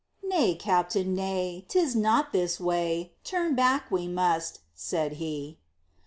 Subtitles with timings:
[0.23, 5.59] "Nay, Captain, nay; 'tis not this way; turn back we must," said he.